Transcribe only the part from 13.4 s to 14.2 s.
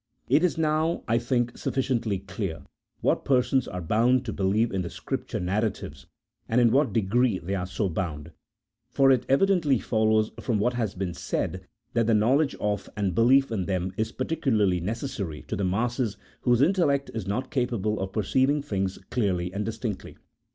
in them is